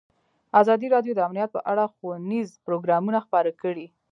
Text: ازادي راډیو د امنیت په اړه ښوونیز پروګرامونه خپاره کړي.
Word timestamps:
ازادي 0.61 0.87
راډیو 0.95 1.13
د 1.15 1.19
امنیت 1.27 1.49
په 1.53 1.61
اړه 1.71 1.85
ښوونیز 1.93 2.49
پروګرامونه 2.65 3.19
خپاره 3.25 3.51
کړي. 3.61 3.87